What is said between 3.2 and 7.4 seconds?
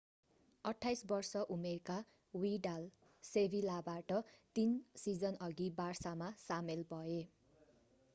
सेभिलाबाट तीन सिजनअघि बार्सामा सामेल भए।